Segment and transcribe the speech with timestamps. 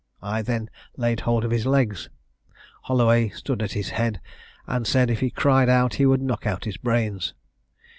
[0.23, 2.09] I then laid hold of his legs.
[2.85, 4.19] Holloway stood at his head,
[4.65, 7.35] and said if he cried out he would knock out his brains.